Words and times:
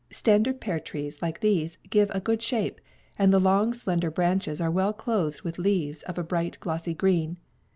Standard 0.11 0.59
pear 0.59 0.79
trees, 0.79 1.21
like 1.21 1.41
these, 1.41 1.77
give 1.91 2.09
a 2.11 2.19
good 2.19 2.41
shade, 2.41 2.81
and 3.19 3.31
the 3.31 3.37
long, 3.39 3.71
slender 3.71 4.09
branches 4.09 4.59
are 4.59 4.71
well 4.71 4.93
clothed 4.93 5.43
with 5.43 5.59
leaves 5.59 6.01
of 6.01 6.17
a 6.17 6.23
bright, 6.23 6.59
glossy 6.59 6.95
green. 6.95 7.37